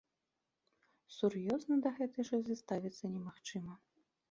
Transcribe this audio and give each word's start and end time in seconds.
Сур'ёзна 1.17 1.75
да 1.85 1.93
гэтай 1.99 2.27
шызы 2.31 2.59
ставіцца 2.65 3.05
немагчыма. 3.13 3.73